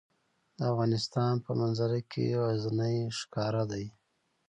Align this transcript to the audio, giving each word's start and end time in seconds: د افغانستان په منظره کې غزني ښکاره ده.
د 0.57 0.59
افغانستان 0.71 1.33
په 1.45 1.51
منظره 1.59 1.99
کې 2.11 2.25
غزني 2.45 2.97
ښکاره 3.19 3.63
ده. 3.71 3.83